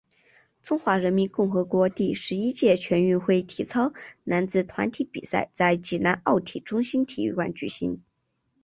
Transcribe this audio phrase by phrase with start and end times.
[0.63, 3.93] 中华人民共和国第十一届全运会体操
[4.23, 8.01] 男子团体比赛在济南奥体中心体育馆举行。